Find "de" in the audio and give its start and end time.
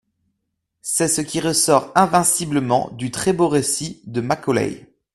4.07-4.19